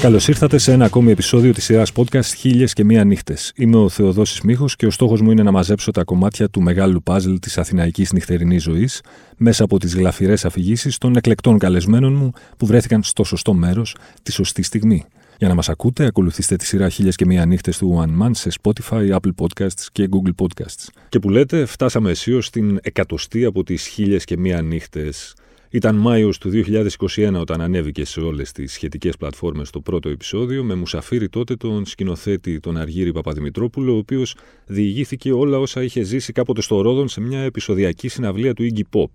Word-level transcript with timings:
Καλώς 0.00 0.28
ήρθατε 0.28 0.58
σε 0.58 0.72
ένα 0.72 0.84
ακόμη 0.84 1.10
επεισόδιο 1.10 1.52
της 1.52 1.64
σειράς 1.64 1.92
podcast 1.96 2.34
Χίλιες 2.36 2.72
και 2.72 2.84
Μία 2.84 3.04
Νύχτες. 3.04 3.52
Είμαι 3.56 3.76
ο 3.76 3.88
Θεοδόσης 3.88 4.40
Μίχο 4.40 4.66
και 4.76 4.86
ο 4.86 4.90
στόχος 4.90 5.20
μου 5.20 5.30
είναι 5.30 5.42
να 5.42 5.50
μαζέψω 5.50 5.90
τα 5.90 6.04
κομμάτια 6.04 6.48
του 6.48 6.62
μεγάλου 6.62 7.02
παζλ 7.02 7.34
της 7.34 7.58
αθηναϊκής 7.58 8.12
νυχτερινής 8.12 8.62
ζωής 8.62 9.02
μέσα 9.36 9.64
από 9.64 9.78
τις 9.78 9.94
γλαφυρές 9.94 10.44
αφηγήσεις 10.44 10.98
των 10.98 11.16
εκλεκτών 11.16 11.58
καλεσμένων 11.58 12.14
μου 12.14 12.32
που 12.56 12.66
βρέθηκαν 12.66 13.02
στο 13.02 13.24
σωστό 13.24 13.54
μέρος 13.54 13.96
τη 14.22 14.32
σωστή 14.32 14.62
στιγμή. 14.62 15.04
Για 15.38 15.48
να 15.48 15.54
μας 15.54 15.68
ακούτε, 15.68 16.04
ακολουθήστε 16.04 16.56
τη 16.56 16.66
σειρά 16.66 16.88
Χίλιες 16.88 17.16
και 17.16 17.26
Μία 17.26 17.46
Νύχτες 17.46 17.78
του 17.78 18.04
One 18.04 18.22
Man 18.22 18.30
σε 18.32 18.50
Spotify, 18.62 19.10
Apple 19.10 19.32
Podcasts 19.36 19.86
και 19.92 20.08
Google 20.10 20.44
Podcasts. 20.44 20.86
Και 21.08 21.18
που 21.18 21.30
λέτε, 21.30 21.64
φτάσαμε 21.64 22.10
αισίως 22.10 22.46
στην 22.46 22.78
εκατοστή 22.82 23.44
από 23.44 23.64
τις 23.64 23.86
Χίλιες 23.86 24.24
και 24.24 24.36
Μία 24.36 24.62
Νύχτες. 24.62 25.34
Ήταν 25.76 25.96
Μάιος 25.96 26.38
του 26.38 26.50
2021 26.50 27.34
όταν 27.40 27.60
ανέβηκε 27.60 28.04
σε 28.04 28.20
όλες 28.20 28.52
τις 28.52 28.72
σχετικές 28.72 29.16
πλατφόρμες 29.16 29.70
το 29.70 29.80
πρώτο 29.80 30.08
επεισόδιο, 30.08 30.64
με 30.64 30.74
μουσαφίρι 30.74 31.28
τότε 31.28 31.56
τον 31.56 31.86
σκηνοθέτη 31.86 32.60
τον 32.60 32.76
Αργύρη 32.76 33.12
Παπαδημητρόπουλο, 33.12 33.94
ο 33.94 33.96
οποίος 33.96 34.34
διηγήθηκε 34.66 35.32
όλα 35.32 35.58
όσα 35.58 35.82
είχε 35.82 36.02
ζήσει 36.02 36.32
κάποτε 36.32 36.60
στο 36.60 36.80
Ρόδον 36.80 37.08
σε 37.08 37.20
μια 37.20 37.40
επεισοδιακή 37.40 38.08
συναυλία 38.08 38.54
του 38.54 38.66
Iggy 38.70 38.98
Pop. 38.98 39.10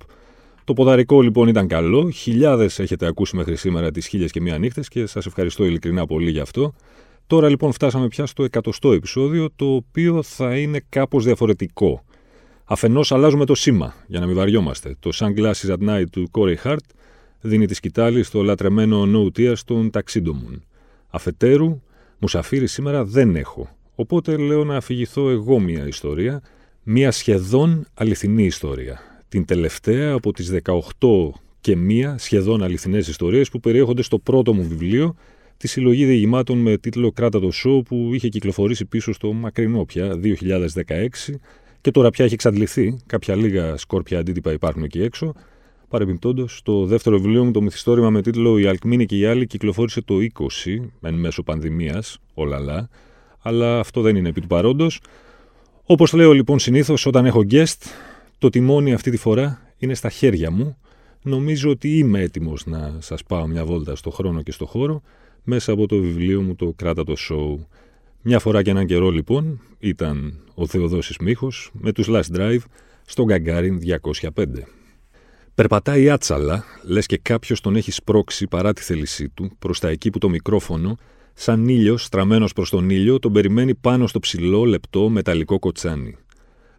Το 0.64 0.74
ποδαρικό 0.74 1.22
λοιπόν 1.22 1.48
ήταν 1.48 1.68
καλό. 1.68 2.10
Χιλιάδες 2.10 2.80
έχετε 2.80 3.06
ακούσει 3.06 3.36
μέχρι 3.36 3.56
σήμερα 3.56 3.92
τις 3.92 4.08
χίλιες 4.08 4.32
και 4.32 4.42
μία 4.42 4.58
νύχτες 4.58 4.88
και 4.88 5.06
σας 5.06 5.26
ευχαριστώ 5.26 5.66
ειλικρινά 5.66 6.06
πολύ 6.06 6.32
γι' 6.32 6.40
αυτό. 6.40 6.74
Τώρα 7.28 7.50
λοιπόν 7.50 7.72
φτάσαμε 7.72 8.08
πια 8.08 8.26
στο 8.26 8.44
εκατοστό 8.44 8.92
επεισόδιο, 8.92 9.50
το 9.56 9.66
οποίο 9.66 10.24
θα 10.24 10.58
είναι 10.58 10.84
κάπως 10.90 11.24
διαφορετικό. 11.24 12.04
Αφενός 12.72 13.12
αλλάζουμε 13.12 13.46
το 13.46 13.56
σήμα, 13.56 13.96
για 14.08 14.20
να 14.20 14.26
μην 14.26 14.36
βαριόμαστε. 14.36 14.96
Το 15.00 15.10
Sunglasses 15.14 15.78
at 15.78 15.90
Night 15.90 16.04
του 16.12 16.30
Corey 16.32 16.56
Hart 16.64 16.86
δίνει 17.42 17.66
τη 17.66 17.74
σκητάλη 17.74 18.24
στο 18.24 18.42
λατρεμένο 18.42 19.04
No 19.06 19.40
Tears 19.40 19.58
των 19.66 19.90
ταξίντομων. 19.90 20.64
Αφετέρου, 21.10 21.82
μουσαφίρι 22.20 22.68
σήμερα 22.68 23.06
δεν 23.06 23.36
έχω. 23.36 23.70
Οπότε 23.96 24.38
λέω 24.38 24.64
να 24.64 24.76
αφηγηθώ 24.76 25.30
εγώ 25.30 25.60
μια 25.60 25.88
ιστορία, 25.88 26.42
μια 26.84 27.12
σχεδόν 27.12 27.88
αληθινή 27.94 28.46
ιστορία. 28.46 29.00
Την 29.28 29.46
τελευταία 29.46 30.14
από 30.14 30.32
τις 30.32 30.52
18 31.00 31.30
και 31.62 31.76
μία 31.76 32.18
σχεδόν 32.18 32.64
αληθινές 32.64 33.08
ιστορίες 33.08 33.50
που 33.50 33.60
περιέχονται 33.60 34.02
στο 34.02 34.20
πρώτο 34.20 34.54
μου 34.54 34.68
βιβλίο, 34.68 35.16
τη 35.58 35.68
συλλογή 35.68 36.06
διηγημάτων 36.06 36.58
με 36.58 36.78
τίτλο 36.78 37.12
«Κράτα 37.12 37.40
το 37.40 37.52
σοου» 37.52 37.84
που 37.84 38.10
είχε 38.14 38.28
κυκλοφορήσει 38.28 38.86
πίσω 38.86 39.14
στο 39.14 39.34
μακρινό 39.34 39.86
πια 39.86 40.20
2016 40.24 41.34
και 41.82 41.92
τώρα 41.92 42.10
πια 42.10 42.26
έχει 42.26 42.34
εξαντληθεί. 42.34 42.98
Κάποια 43.06 43.36
λίγα 43.36 43.78
σκόρπια 43.78 44.20
αντίτυπα 44.20 44.52
υπάρχουν 44.52 44.84
εκεί 44.84 45.02
έξω. 45.02 45.34
Παρεμπιπτόντως, 45.88 46.62
το 46.64 46.86
δεύτερο 46.86 47.18
βιβλίο 47.18 47.46
μου, 47.46 47.52
το 47.52 47.62
μυθιστόρημα 47.62 48.10
με 48.10 48.22
τίτλο 48.22 48.58
Η 48.60 48.66
Αλκμίνη 48.66 49.06
και 49.06 49.18
οι 49.18 49.26
άλλοι, 49.26 49.48
κυκλοφόρησε 49.48 50.02
το 50.02 50.16
20, 50.20 50.92
εν 51.02 51.14
μέσω 51.14 51.44
πανδημίας, 51.44 52.18
όλα 52.34 52.90
Αλλά 53.40 53.80
αυτό 53.80 54.02
δεν 54.02 54.16
είναι 54.16 54.30
επί 54.30 54.42
του 54.42 54.48
παρόντος. 54.48 55.02
Όπως 55.86 56.14
λέω 56.14 56.32
λοιπόν 56.32 56.60
συνήθως, 56.60 57.06
όταν 57.06 57.26
έχω 57.26 57.42
guest, 57.52 57.88
το 58.38 58.50
τιμόνι 58.50 58.94
αυτή 58.94 59.12
τη 59.12 59.18
φορά 59.18 59.62
είναι 59.78 59.94
στα 59.94 60.10
χέρια 60.10 60.52
μου. 60.52 60.78
Νομίζω 61.22 61.70
ότι 61.70 61.98
είμαι 61.98 62.22
έτοιμος 62.22 62.66
να 62.66 62.96
σας 63.00 63.24
πάω 63.24 63.48
μια 63.48 63.66
βόλτα 63.66 63.96
στο 63.96 64.10
χρόνο 64.10 64.42
και 64.42 64.52
στο 64.52 64.66
χώρο 64.66 65.02
μέσα 65.44 65.72
από 65.72 65.88
το 65.88 65.98
βιβλίο 65.98 66.42
μου 66.42 66.56
το 66.56 66.74
Κράτα 66.76 67.04
το 67.04 67.16
Show. 67.30 67.66
Μια 68.24 68.40
φορά 68.40 68.62
και 68.62 68.70
έναν 68.70 68.86
καιρό 68.86 69.10
λοιπόν 69.10 69.62
ήταν 69.80 70.40
ο 70.54 70.68
Θεοδόσης 70.68 71.18
Μίχος 71.18 71.72
με 71.74 71.92
τους 71.92 72.08
Last 72.10 72.36
Drive 72.38 72.60
στο 73.06 73.24
Γκαγκάριν 73.24 73.80
205. 74.34 74.46
Περπατάει 75.56 76.10
άτσαλα, 76.10 76.64
λες 76.84 77.06
και 77.06 77.18
κάποιος 77.18 77.62
τον 77.62 77.76
έχει 77.76 77.92
σπρώξει 77.92 78.48
παρά 78.48 78.74
τη 78.74 78.82
θέλησή 78.82 79.30
του, 79.30 79.52
προς 79.60 79.80
τα 79.80 79.90
εκεί 79.90 80.10
που 80.10 80.18
το 80.18 80.30
μικρόφωνο, 80.30 80.98
σαν 81.34 81.68
ήλιο 81.68 81.98
στραμμένος 81.98 82.54
προς 82.54 82.70
τον 82.70 82.90
ήλιο, 82.90 83.20
τον 83.20 83.34
περιμένει 83.34 83.76
πάνω 83.76 84.08
στο 84.08 84.20
ψηλό, 84.20 84.66
λεπτό, 84.66 85.10
μεταλλικό 85.10 85.60
κοτσάνι. 85.60 86.16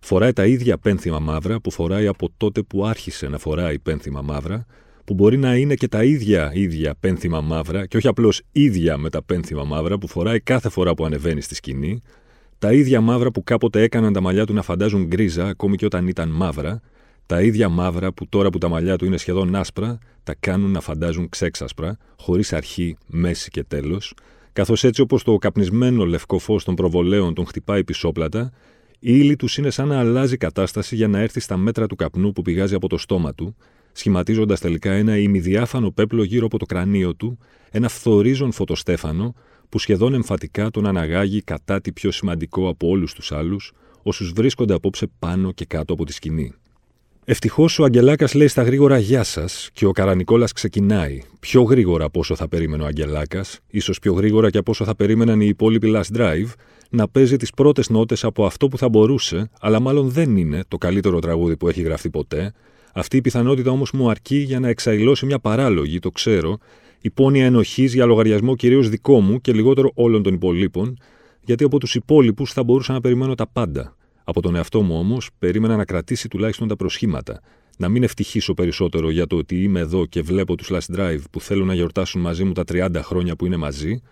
Φοράει 0.01 0.33
τα 0.33 0.47
ίδια 0.47 0.79
πένθυμα 0.79 1.19
μαύρα 1.19 1.61
που 1.61 1.71
φοράει 1.71 2.07
από 2.07 2.29
τότε 2.37 2.63
που 2.63 2.87
άρχισε 2.87 3.29
να 3.29 3.39
φοράει 3.39 3.79
πένθυμα 3.79 4.23
μαύρα, 4.23 4.67
που 5.05 5.15
μπορεί 5.15 5.37
να 5.37 5.57
είναι 5.57 5.75
και 5.75 5.89
τα 5.89 6.05
ίδια 6.05 6.51
ίδια 6.55 6.95
πένθυμα 7.01 7.41
μαύρα 7.41 7.87
και 7.87 7.97
όχι 7.97 8.09
απλώς 8.09 8.43
ίδια 8.53 8.97
με 8.97 9.11
τα 9.11 9.23
πένθυμα 9.23 9.65
μαύρα 9.65 9.99
που 9.99 10.09
φοράει 10.09 10.41
κάθε 10.41 10.69
φορά 10.69 10.95
που 10.95 11.05
ανεβαίνει 11.05 11.41
στη 11.41 11.55
σκηνή, 11.55 12.03
τα 12.59 12.73
ίδια 12.73 13.01
μαύρα 13.01 13.31
που 13.31 13.45
κάποτε 13.45 13.83
έκαναν 13.83 14.13
τα 14.13 14.21
μαλλιά 14.21 14.47
του 14.47 14.53
να 14.53 14.63
φαντάζουν 14.63 15.05
γκρίζα 15.05 15.47
ακόμη 15.47 15.77
και 15.77 15.85
όταν 15.85 16.09
ήταν 16.09 16.29
μαύρα, 16.29 16.81
τα 17.27 17.43
ίδια 17.43 17.69
μαύρα 17.69 18.13
που 18.13 18.29
τώρα 18.29 18.51
που 18.51 18.59
τα 18.59 18.69
μαλλιά 18.69 18.97
του 18.97 19.05
είναι 19.05 19.17
σχεδόν 19.17 19.55
άσπρα, 19.55 19.99
τα 20.23 20.35
κάνουν 20.41 20.71
να 20.71 20.81
φαντάζουν 20.81 21.29
ξέξασπρα, 21.29 21.97
χωρίς 22.19 22.53
αρχή, 22.53 22.97
μέση 23.07 23.51
και 23.51 23.65
τέλος, 23.65 24.15
καθώς 24.53 24.85
έτσι 24.85 25.01
όπως 25.01 25.23
το 25.23 25.37
καπνισμένο 25.39 26.05
λευκό 26.05 26.39
φως 26.39 26.65
των 26.65 26.75
προβολέων 26.75 27.35
τον 27.35 27.47
χτυπάει 27.47 27.85
πισόπλατα, 27.85 28.53
η 28.99 29.13
ύλη 29.15 29.37
τους 29.37 29.57
είναι 29.57 29.71
σαν 29.71 29.89
να 29.89 29.99
αλλάζει 29.99 30.37
κατάσταση 30.37 30.97
για 30.97 31.09
να 31.09 31.19
έρθει 31.19 31.41
στα 31.41 31.57
μέτρα 31.57 31.87
του 31.87 31.97
καπνού 31.97 32.33
που 32.33 32.43
πηγάζει 32.43 32.75
από 32.75 32.89
το 32.89 32.99
στόμα 32.99 33.35
του, 33.35 33.57
σχηματίζοντας 33.93 34.61
τελικά 34.61 34.93
ένα 34.93 35.19
ημιδιάφανο 35.19 35.91
πέπλο 35.91 36.23
γύρω 36.23 36.47
από 36.47 36.59
το 36.59 36.67
κρανίο 36.67 37.15
του, 37.15 37.39
ένα 37.71 37.89
φθορίζον 37.89 38.53
φωτοστέφανο 38.53 39.35
που 39.69 39.79
σχεδόν 39.79 40.15
εμφατικά 40.15 40.71
τον 40.71 40.87
αναγάγει 40.87 41.43
κατά 41.43 41.81
τη 41.81 41.93
πιο 41.93 42.11
σημαντικό 42.11 42.69
από 42.69 42.89
όλους 42.89 43.15
τους 43.15 43.33
άλλους, 43.33 43.73
όσους 44.03 44.33
βρίσκονται 44.33 44.75
απόψε 44.75 45.07
πάνω 45.19 45.53
και 45.53 45.65
κάτω 45.65 45.93
από 45.93 46.05
τη 46.05 46.13
σκηνή. 46.13 46.55
Ευτυχώς 47.25 47.79
ο 47.79 47.85
Αγγελάκας 47.85 48.35
λέει 48.35 48.49
στα 48.49 48.63
γρήγορα 48.63 48.99
Γεια 48.99 49.23
σας 49.23 49.71
και 49.73 49.87
ο 49.87 49.91
Καρανικόλας 49.93 50.53
ξεκινάει. 50.53 51.23
Πιο 51.41 51.63
γρήγορα 51.63 52.05
από 52.05 52.19
όσο 52.19 52.37
θα 52.37 52.49
περίμενε 52.49 52.83
ο 52.83 52.87
Αγγελάκας, 52.87 53.59
ίσως 53.67 53.99
πιο 53.99 54.13
γρήγορα 54.13 54.51
και 54.51 54.59
από 54.59 54.71
όσο 54.71 54.85
θα 54.85 54.97
περίμεναν 54.97 55.41
οι 55.41 55.47
υπόλοιποι 55.49 55.93
Last 55.95 56.17
Drive, 56.17 56.53
να 56.91 57.09
παίζει 57.09 57.37
τις 57.37 57.51
πρώτες 57.51 57.89
νότες 57.89 58.25
από 58.25 58.47
αυτό 58.47 58.69
που 58.69 58.79
θα 58.79 58.89
μπορούσε, 58.89 59.51
αλλά 59.61 59.81
μάλλον 59.81 60.09
δεν 60.09 60.37
είναι 60.37 60.65
το 60.69 60.79
καλύτερο 60.79 61.19
τραγούδι 61.19 61.57
που 61.57 61.69
έχει 61.69 61.83
γραφτεί 61.83 62.11
ποτέ, 62.11 62.53
αυτή 62.93 63.17
η 63.17 63.21
πιθανότητα 63.21 63.71
όμως 63.71 63.91
μου 63.93 64.11
αρκεί 64.11 64.37
για 64.37 64.61
να 64.61 64.69
εξαϊλώσει 64.69 65.27
μια 65.27 65.39
παράλογη, 65.39 65.99
το 65.99 66.11
ξέρω, 66.11 66.59
υπόνοια 67.01 67.45
ενοχής 67.45 67.95
για 67.95 68.07
λογαριασμό 68.07 68.57
κυρίως 68.57 68.89
δικό 68.89 69.21
μου 69.21 69.41
και 69.41 69.53
λιγότερο 69.53 69.91
όλων 69.95 70.23
των 70.23 70.35
υπολείπων, 70.35 70.99
γιατί 71.45 71.65
από 71.65 71.79
τους 71.79 71.95
υπόλοιπους 71.95 72.53
θα 72.53 72.65
μπορούσα 72.65 72.93
να 72.93 73.01
περιμένω 73.01 73.35
τα 73.35 73.49
πάντα. 73.49 73.97
Από 74.25 74.43
τον 74.43 74.55
εαυτό 74.55 74.83
μου 74.83 74.99
όμως 74.99 75.31
περίμενα 75.39 75.77
να 75.77 75.85
κρατήσει 75.85 76.29
τουλάχιστον 76.29 76.69
τα 76.69 76.77
προσχήματα. 76.77 77.41
Να 77.79 77.89
μην 77.89 78.03
ευτυχήσω 78.03 78.55
περισσότερο 78.55 79.11
για 79.11 79.27
το 79.27 79.37
ότι 79.37 79.63
είμαι 79.63 79.81
εδώ 79.81 80.07
και 80.07 80.23
βλέπω 80.23 80.55
τους 80.55 80.71
Last 80.73 80.97
Drive 80.97 81.21
που 81.31 81.41
θέλουν 81.41 81.67
να 81.67 81.75
γιορτάσουν 81.75 82.21
μαζί 82.21 82.45
μου 82.45 82.53
τα 82.53 82.63
30 82.73 82.91
χρόνια 82.95 83.37
που 83.37 83.47
είναι 83.47 83.57
μαζί, 83.57 84.03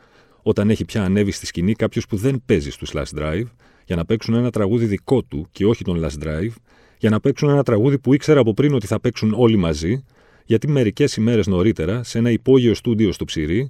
όταν 0.43 0.71
έχει 0.71 0.85
πια 0.85 1.05
ανέβει 1.05 1.31
στη 1.31 1.47
σκηνή 1.47 1.73
κάποιος 1.73 2.07
που 2.07 2.17
δεν 2.17 2.43
παίζει 2.47 2.71
στους 2.71 2.91
Last 2.95 3.19
Drive, 3.19 3.47
για 3.85 3.97
να 3.97 4.05
παίξουν 4.05 4.35
ένα 4.35 4.51
τραγούδι 4.51 4.85
δικό 4.85 5.23
του 5.23 5.47
και 5.53 5.67
όχι 5.67 5.85
τον 5.85 6.05
Last 6.05 6.25
Drive, 6.25 6.53
για 7.01 7.11
να 7.11 7.21
παίξουν 7.21 7.49
ένα 7.49 7.63
τραγούδι 7.63 7.99
που 7.99 8.15
ήξερα 8.15 8.41
από 8.41 8.55
πριν 8.55 8.75
ότι 8.75 8.87
θα 8.87 9.01
παίξουν 9.01 9.35
όλοι 9.37 9.57
μαζί, 9.57 10.05
γιατί 10.45 10.69
μερικές 10.69 11.17
ημέρες 11.17 11.47
νωρίτερα, 11.47 12.03
σε 12.03 12.19
ένα 12.19 12.31
υπόγειο 12.31 12.75
στούντιο 12.75 13.13
στο 13.13 13.25
Ψηρή, 13.25 13.67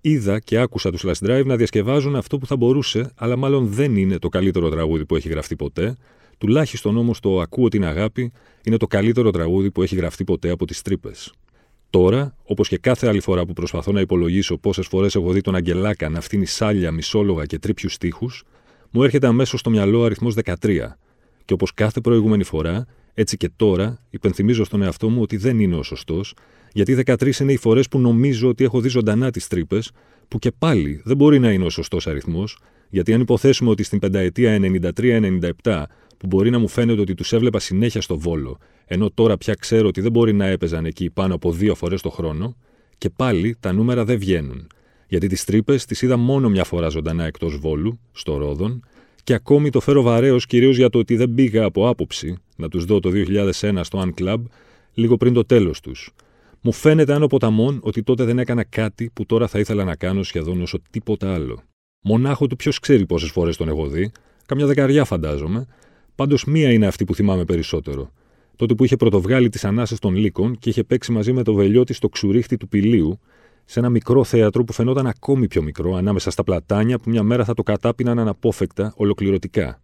είδα 0.00 0.38
και 0.38 0.58
άκουσα 0.58 0.90
τους 0.90 1.04
Last 1.06 1.26
Drive 1.28 1.44
να 1.44 1.56
διασκευάζουν 1.56 2.16
αυτό 2.16 2.38
που 2.38 2.46
θα 2.46 2.56
μπορούσε, 2.56 3.12
αλλά 3.14 3.36
μάλλον 3.36 3.66
δεν 3.66 3.96
είναι 3.96 4.18
το 4.18 4.28
καλύτερο 4.28 4.68
τραγούδι 4.68 5.06
που 5.06 5.16
έχει 5.16 5.28
γραφτεί 5.28 5.56
ποτέ. 5.56 5.96
Τουλάχιστον 6.38 6.96
όμως 6.96 7.20
το 7.20 7.40
Ακούω 7.40 7.68
την 7.68 7.84
Αγάπη 7.84 8.32
είναι 8.64 8.76
το 8.76 8.86
καλύτερο 8.86 9.30
τραγούδι 9.30 9.70
που 9.70 9.82
έχει 9.82 9.96
γραφτεί 9.96 10.24
ποτέ 10.24 10.50
από 10.50 10.66
τις 10.66 10.82
τρύπες. 10.82 11.32
Τώρα, 11.90 12.34
όπως 12.44 12.68
και 12.68 12.78
κάθε 12.78 13.08
άλλη 13.08 13.20
φορά 13.20 13.46
που 13.46 13.52
προσπαθώ 13.52 13.92
να 13.92 14.00
υπολογίσω 14.00 14.58
πόσες 14.58 14.86
φορές 14.86 15.14
έχω 15.14 15.32
δει 15.32 15.40
τον 15.40 15.54
Αγγελάκα 15.54 16.08
να 16.08 16.20
φτύνει 16.20 16.46
σάλια, 16.46 16.90
μισόλογα 16.90 17.44
και 17.44 17.58
τρίπιου 17.58 17.90
τείχου, 17.98 18.26
μου 18.90 19.02
έρχεται 19.02 19.26
αμέσως 19.26 19.60
στο 19.60 19.70
μυαλό 19.70 20.04
αριθμός 20.04 20.34
13, 20.44 20.54
και 21.44 21.52
όπως 21.52 21.74
κάθε 21.74 22.00
προηγούμενη 22.00 22.44
φορά, 22.44 22.86
έτσι 23.14 23.36
και 23.36 23.50
τώρα 23.56 24.00
υπενθυμίζω 24.10 24.64
στον 24.64 24.82
εαυτό 24.82 25.08
μου 25.08 25.22
ότι 25.22 25.36
δεν 25.36 25.60
είναι 25.60 25.76
ο 25.76 25.82
σωστός, 25.82 26.34
γιατί 26.72 26.94
13 27.06 27.40
είναι 27.40 27.52
οι 27.52 27.56
φορές 27.56 27.88
που 27.88 27.98
νομίζω 27.98 28.48
ότι 28.48 28.64
έχω 28.64 28.80
δει 28.80 28.88
ζωντανά 28.88 29.30
τις 29.30 29.46
τρύπες, 29.46 29.90
που 30.28 30.38
και 30.38 30.52
πάλι 30.58 31.00
δεν 31.04 31.16
μπορεί 31.16 31.38
να 31.38 31.52
είναι 31.52 31.64
ο 31.64 31.70
σωστός 31.70 32.06
αριθμός, 32.06 32.58
γιατί 32.88 33.12
αν 33.12 33.20
υποθέσουμε 33.20 33.70
ότι 33.70 33.82
στην 33.82 33.98
πενταετία 33.98 34.58
93-97, 35.62 35.82
που 36.16 36.26
μπορεί 36.26 36.50
να 36.50 36.58
μου 36.58 36.68
φαίνεται 36.68 37.00
ότι 37.00 37.14
τους 37.14 37.32
έβλεπα 37.32 37.58
συνέχεια 37.58 38.00
στο 38.00 38.18
βόλο, 38.18 38.58
ενώ 38.86 39.10
τώρα 39.10 39.36
πια 39.36 39.54
ξέρω 39.54 39.88
ότι 39.88 40.00
δεν 40.00 40.10
μπορεί 40.10 40.32
να 40.32 40.46
έπαιζαν 40.46 40.84
εκεί 40.84 41.10
πάνω 41.10 41.34
από 41.34 41.52
δύο 41.52 41.74
φορές 41.74 42.02
το 42.02 42.10
χρόνο, 42.10 42.56
και 42.98 43.10
πάλι 43.10 43.56
τα 43.60 43.72
νούμερα 43.72 44.04
δεν 44.04 44.18
βγαίνουν. 44.18 44.66
Γιατί 45.08 45.26
τις 45.26 45.44
τρύπες 45.44 45.84
τις 45.84 46.02
είδα 46.02 46.16
μόνο 46.16 46.48
μια 46.48 46.64
φορά 46.64 46.88
ζωντανά 46.88 47.24
εκτός 47.24 47.56
βόλου, 47.58 48.00
στο 48.12 48.36
Ρόδον, 48.36 48.84
και 49.24 49.34
ακόμη 49.34 49.70
το 49.70 49.80
φέρω 49.80 50.02
βαρέως 50.02 50.46
κυρίως 50.46 50.76
για 50.76 50.90
το 50.90 50.98
ότι 50.98 51.16
δεν 51.16 51.34
πήγα 51.34 51.64
από 51.64 51.88
άποψη 51.88 52.36
να 52.56 52.68
τους 52.68 52.84
δω 52.84 53.00
το 53.00 53.10
2001 53.14 53.80
στο 53.82 54.04
Un 54.04 54.22
Club 54.22 54.42
λίγο 54.94 55.16
πριν 55.16 55.32
το 55.32 55.44
τέλος 55.44 55.80
τους. 55.80 56.10
Μου 56.60 56.72
φαίνεται 56.72 57.14
άνω 57.14 57.26
ποταμών 57.26 57.80
ότι 57.82 58.02
τότε 58.02 58.24
δεν 58.24 58.38
έκανα 58.38 58.64
κάτι 58.64 59.10
που 59.14 59.26
τώρα 59.26 59.46
θα 59.46 59.58
ήθελα 59.58 59.84
να 59.84 59.94
κάνω 59.94 60.22
σχεδόν 60.22 60.62
όσο 60.62 60.78
τίποτα 60.90 61.34
άλλο. 61.34 61.62
Μονάχο 62.00 62.46
του 62.46 62.56
ποιος 62.56 62.78
ξέρει 62.78 63.06
πόσες 63.06 63.30
φορές 63.30 63.56
τον 63.56 63.68
έχω 63.68 63.86
δει, 63.86 64.12
καμιά 64.46 64.66
δεκαριά 64.66 65.04
φαντάζομαι, 65.04 65.66
πάντως 66.14 66.44
μία 66.44 66.72
είναι 66.72 66.86
αυτή 66.86 67.04
που 67.04 67.14
θυμάμαι 67.14 67.44
περισσότερο. 67.44 68.10
Τότε 68.56 68.74
που 68.74 68.84
είχε 68.84 68.96
πρωτοβγάλει 68.96 69.48
τις 69.48 69.64
ανάσες 69.64 69.98
των 69.98 70.16
λύκων 70.16 70.58
και 70.58 70.68
είχε 70.68 70.84
παίξει 70.84 71.12
μαζί 71.12 71.32
με 71.32 71.42
το 71.42 71.54
βελιώτη 71.54 71.92
στο 71.92 72.08
ξουρίχτη 72.08 72.56
του 72.56 72.68
πηλίου, 72.68 73.20
σε 73.64 73.78
ένα 73.78 73.88
μικρό 73.88 74.24
θέατρο 74.24 74.64
που 74.64 74.72
φαινόταν 74.72 75.06
ακόμη 75.06 75.46
πιο 75.46 75.62
μικρό 75.62 75.94
ανάμεσα 75.94 76.30
στα 76.30 76.44
πλατάνια 76.44 76.98
που 76.98 77.10
μια 77.10 77.22
μέρα 77.22 77.44
θα 77.44 77.54
το 77.54 77.62
κατάπιναν 77.62 78.18
αναπόφευκτα 78.18 78.94
ολοκληρωτικά. 78.96 79.80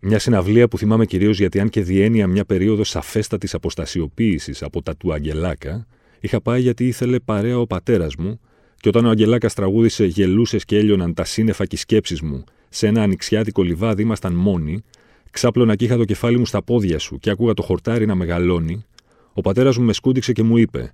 Μια 0.00 0.18
συναυλία 0.18 0.68
που 0.68 0.78
θυμάμαι 0.78 1.06
κυρίως 1.06 1.38
γιατί, 1.38 1.60
αν 1.60 1.68
και 1.68 1.82
διένυα 1.82 2.26
μια 2.26 2.44
περίοδος 2.44 2.88
σαφέστατης 2.88 3.54
αποστασιοποίησης 3.54 4.62
από 4.62 4.82
τα 4.82 4.96
του 4.96 5.12
Αγγελάκα, 5.12 5.86
είχα 6.20 6.40
πάει 6.40 6.60
γιατί 6.60 6.86
ήθελε 6.86 7.18
παρέα 7.18 7.58
ο 7.58 7.66
πατέρας 7.66 8.16
μου, 8.16 8.40
και 8.76 8.88
όταν 8.88 9.04
ο 9.04 9.08
Αγγελάκας 9.08 9.54
τραγούδισε 9.54 10.04
Γελούσες 10.04 10.64
και 10.64 10.78
έλειωναν 10.78 11.14
τα 11.14 11.24
σύννεφα 11.24 11.66
και 11.66 11.74
οι 11.74 11.78
σκέψεις 11.78 12.20
μου 12.22 12.44
σε 12.68 12.86
ένα 12.86 13.02
ανοιξιάτικο 13.02 13.62
λιβάδι, 13.62 14.02
ήμασταν 14.02 14.34
μόνοι, 14.34 14.82
ξάπλωνα 15.30 15.76
και 15.76 15.84
είχα 15.84 15.96
το 15.96 16.04
κεφάλι 16.04 16.38
μου 16.38 16.46
στα 16.46 16.62
πόδια 16.62 16.98
σου 16.98 17.18
και 17.18 17.30
άκουγα 17.30 17.54
το 17.54 17.62
χορτάρι 17.62 18.06
να 18.06 18.14
μεγαλώνει, 18.14 18.84
ο 19.32 19.40
πατέρας 19.40 19.76
μου 19.76 19.84
με 19.84 19.92
σκούντιξε 19.92 20.32
και 20.32 20.42
μου 20.42 20.56
είπε: 20.56 20.92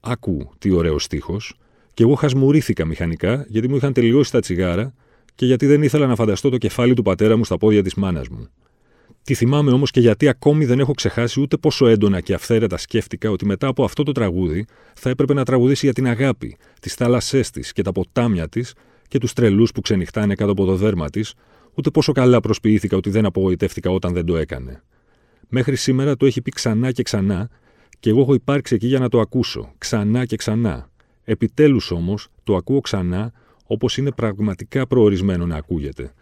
Άκου 0.00 0.50
τι 0.58 0.70
ωραίος 0.70 1.02
στίχος, 1.04 1.56
και 1.94 2.02
εγώ 2.02 2.14
χασμουρήθηκα 2.14 2.84
μηχανικά 2.84 3.44
γιατί 3.48 3.68
μου 3.68 3.76
είχαν 3.76 3.92
τελειώσει 3.92 4.32
τα 4.32 4.40
τσιγάρα 4.40 4.94
και 5.34 5.46
γιατί 5.46 5.66
δεν 5.66 5.82
ήθελα 5.82 6.06
να 6.06 6.14
φανταστώ 6.14 6.48
το 6.48 6.58
κεφάλι 6.58 6.94
του 6.94 7.02
πατέρα 7.02 7.36
μου 7.36 7.44
στα 7.44 7.58
πόδια 7.58 7.82
της 7.82 7.94
μάνας 7.94 8.28
μου. 8.28 8.48
Τι 9.24 9.34
θυμάμαι 9.34 9.72
όμως 9.72 9.90
και 9.90 10.00
γιατί 10.00 10.28
ακόμη 10.28 10.64
δεν 10.64 10.80
έχω 10.80 10.92
ξεχάσει 10.92 11.40
ούτε 11.40 11.56
πόσο 11.56 11.86
έντονα 11.86 12.20
και 12.20 12.34
αυθαίρετα 12.34 12.76
σκέφτηκα 12.76 13.30
ότι 13.30 13.46
μετά 13.46 13.66
από 13.66 13.84
αυτό 13.84 14.02
το 14.02 14.12
τραγούδι 14.12 14.64
θα 14.94 15.10
έπρεπε 15.10 15.34
να 15.34 15.44
τραγουδήσει 15.44 15.84
για 15.84 15.94
την 15.94 16.06
αγάπη, 16.06 16.56
τις 16.80 16.94
θάλασσές 16.94 17.50
της 17.50 17.72
και 17.72 17.82
τα 17.82 17.92
ποτάμια 17.92 18.48
της 18.48 18.74
και 19.08 19.18
τους 19.18 19.32
τρελούς 19.32 19.72
που 19.72 19.80
ξενυχτάνε 19.80 20.34
κάτω 20.34 20.50
από 20.52 20.64
το 20.64 20.76
δέρμα 20.76 21.10
της, 21.10 21.34
ούτε 21.74 21.90
πόσο 21.90 22.12
καλά 22.12 22.40
προσποιήθηκα 22.40 22.96
ότι 22.96 23.10
δεν 23.10 23.24
απογοητεύτηκα 23.26 23.90
όταν 23.90 24.12
δεν 24.12 24.24
το 24.24 24.36
έκανε. 24.36 24.82
Μέχρι 25.48 25.76
σήμερα 25.76 26.16
το 26.16 26.26
έχει 26.26 26.42
πει 26.42 26.50
ξανά 26.50 26.92
και 26.92 27.02
ξανά, 27.02 27.48
και 28.00 28.10
εγώ 28.10 28.20
έχω 28.20 28.34
υπάρξει 28.34 28.74
εκεί 28.74 28.86
για 28.86 28.98
να 28.98 29.08
το 29.08 29.20
ακούσω, 29.20 29.72
ξανά 29.78 30.24
και 30.24 30.36
ξανά. 30.36 30.90
Επιτέλους 31.32 31.90
όμως 31.90 32.28
το 32.44 32.56
ακούω 32.56 32.80
ξανά 32.80 33.32
όπως 33.66 33.96
είναι 33.96 34.10
πραγματικά 34.10 34.86
προορισμένο 34.86 35.46
να 35.46 35.56
ακούγεται. 35.56 36.12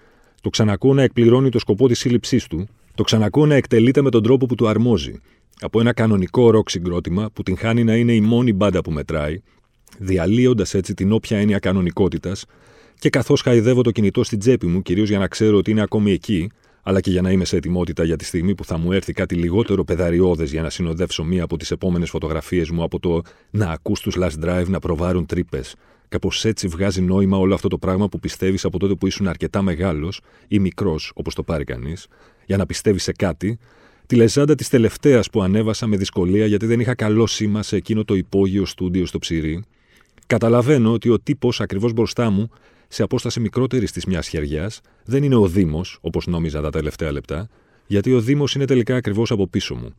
Το 0.41 0.51
ξανακούω 0.51 0.95
να 0.95 1.03
εκπληρώνει 1.03 1.49
το 1.49 1.59
σκοπό 1.59 1.89
της 1.89 1.99
σύλληψής 1.99 2.47
του, 2.47 2.67
το 2.95 3.03
ξανακούω 3.03 3.47
να 3.47 3.55
εκτελείται 3.55 4.03
με 4.03 4.11
τον 4.11 4.23
τρόπο 4.23 4.47
που 4.47 4.55
του 4.55 4.69
αρμόζει. 4.69 5.21
Από 5.61 5.81
ένα 5.81 5.93
κανονικό 5.93 6.51
ροκ 6.51 6.71
συγκρότημα 6.71 7.31
που 7.33 7.43
την 7.43 7.57
χάνει 7.57 7.85
να 7.85 7.97
είναι 7.97 8.13
η 8.13 8.21
μόνη 8.21 8.53
μπάντα 8.53 8.81
που 8.81 8.91
μετράει, 8.91 9.41
διαλύοντας 9.99 10.75
έτσι 10.75 10.95
την 10.95 11.13
όποια 11.13 11.39
έννοια 11.39 11.59
κανονικότητας, 11.59 12.45
και 12.99 13.11
καθώς 13.11 13.41
χαϊδεύω 13.41 13.83
το 13.83 13.91
κινητό 13.91 14.25
στην 14.25 14.39
τσέπη 14.39 14.67
μου, 14.67 14.83
κυρίως 14.83 15.09
για 15.09 15.19
να 15.19 15.29
ξέρω 15.29 15.57
ότι 15.57 15.71
είναι 15.71 15.83
ακόμη 15.83 16.13
εκεί, 16.13 16.51
αλλά 16.83 17.01
και 17.01 17.11
για 17.11 17.23
να 17.23 17.31
είμαι 17.31 17.45
σε 17.45 17.57
ετοιμότητα 17.57 18.05
για 18.05 18.17
τη 18.17 18.25
στιγμή 18.25 18.55
που 18.55 18.65
θα 18.65 18.79
μου 18.79 18.93
έρθει 18.93 19.13
κάτι 19.13 19.35
λιγότερο 19.35 19.85
πεδαριώδες 19.85 20.51
για 20.51 20.63
να 20.63 20.71
συνοδεύσω 20.71 21.25
μία 21.25 21.43
από 21.43 21.57
τις 21.57 21.71
επόμενες 21.71 22.11
φωτογραφίες 22.11 22.71
μου 22.71 22.83
από 22.83 22.99
το 22.99 23.23
να 23.51 23.71
ακούς 23.71 24.01
τους 24.01 24.17
Last 24.19 24.45
Drive 24.45 24.67
να 24.69 24.79
προβάρουν 24.79 25.27
τρύπες. 25.27 25.75
Κάπως 26.09 26.45
έτσι 26.45 26.69
βγάζει 26.69 27.01
νόημα 27.01 27.37
όλο 27.37 27.55
αυτό 27.55 27.69
το 27.69 27.79
πράγμα 27.79 28.09
που 28.09 28.21
πιστεύεις 28.21 28.65
από 28.65 28.79
τότε 28.79 28.95
που 28.95 29.07
ήσουν 29.07 29.29
αρκετά 29.29 29.63
μεγάλος 29.63 30.21
ή 30.49 30.59
μικρός, 30.59 31.13
όπως 31.15 31.35
το 31.35 31.43
πάρει 31.43 31.65
κανείς, 31.65 32.07
για 32.47 32.57
να 32.57 32.67
πιστεύεις 32.67 33.03
σε 33.03 33.13
κάτι, 33.13 33.59
τη 34.07 34.17
λεζάντα 34.17 34.55
της 34.55 34.69
τελευταίας 34.69 35.31
που 35.31 35.43
ανέβασα 35.43 35.87
με 35.87 35.97
δυσκολία 35.97 36.47
γιατί 36.47 36.67
δεν 36.67 36.81
είχα 36.81 36.95
καλό 36.95 37.27
σήμα 37.27 37.63
σε 37.63 37.77
εκείνο 37.77 38.05
το 38.05 38.15
υπόγειο 38.15 38.65
στούντιο 38.65 39.07
στο 39.07 39.19
ψυρί. 39.19 39.65
Καταλαβαίνω 40.27 40.93
ότι 40.93 41.09
ο 41.09 41.21
τύπος 41.21 41.61
ακριβώς 41.61 41.93
μπροστά 41.93 42.31
μου 42.31 42.51
σε 42.93 43.03
απόσταση 43.03 43.41
μικρότερη 43.41 43.89
της 43.89 44.05
μιας 44.05 44.29
χεριάς, 44.29 44.81
δεν 45.05 45.23
είναι 45.23 45.35
ο 45.35 45.49
Δήμος, 45.49 45.99
όπως 46.01 46.27
νόμιζα 46.27 46.61
τα 46.61 46.71
τελευταία 46.71 47.13
λεπτά, 47.13 47.49
γιατί 47.87 48.13
ο 48.13 48.21
Δήμος 48.21 48.55
είναι 48.55 48.65
τελικά 48.65 48.97
ακριβώς 48.97 49.31
από 49.31 49.49
πίσω 49.49 49.75
μου. 49.75 49.95